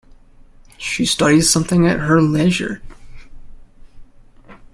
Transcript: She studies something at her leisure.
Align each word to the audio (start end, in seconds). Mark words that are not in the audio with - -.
She 0.79 1.05
studies 1.05 1.47
something 1.51 1.85
at 1.85 1.99
her 1.99 2.23
leisure. 2.23 2.81